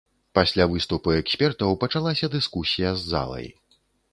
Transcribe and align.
Пасля 0.37 0.65
выступу 0.71 1.13
экспертаў 1.17 1.77
пачалася 1.83 2.31
дыскусія 2.37 2.89
з 3.03 3.09
залай. 3.11 3.47